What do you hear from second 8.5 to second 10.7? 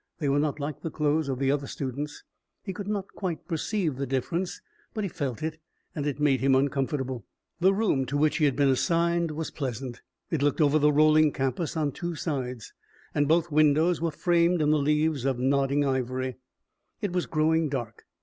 been assigned was pleasant. It looked